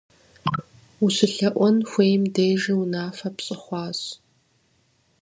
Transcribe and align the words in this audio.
УщылъэӀуэн 1.03 1.77
хуейм 1.89 2.23
дежи 2.35 2.73
унафэ 2.81 3.29
пщӀы 3.35 3.55
хъуащ. 3.61 3.99